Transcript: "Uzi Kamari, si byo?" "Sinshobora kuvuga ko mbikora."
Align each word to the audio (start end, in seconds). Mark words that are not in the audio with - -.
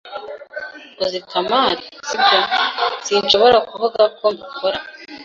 "Uzi 1.03 1.19
Kamari, 1.29 1.83
si 2.07 2.15
byo?" 2.25 2.39
"Sinshobora 3.05 3.57
kuvuga 3.69 4.01
ko 4.17 4.25
mbikora." 4.33 4.77